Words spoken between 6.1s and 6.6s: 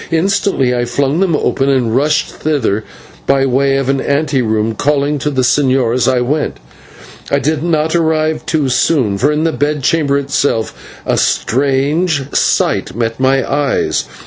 went.